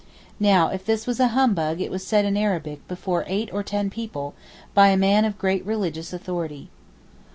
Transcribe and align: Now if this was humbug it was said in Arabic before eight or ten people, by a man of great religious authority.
Now 0.39 0.69
if 0.69 0.83
this 0.83 1.05
was 1.05 1.19
humbug 1.19 1.79
it 1.79 1.91
was 1.91 2.03
said 2.03 2.25
in 2.25 2.35
Arabic 2.35 2.87
before 2.87 3.23
eight 3.27 3.53
or 3.53 3.61
ten 3.61 3.91
people, 3.91 4.33
by 4.73 4.87
a 4.87 4.97
man 4.97 5.25
of 5.25 5.37
great 5.37 5.63
religious 5.63 6.11
authority. 6.11 6.71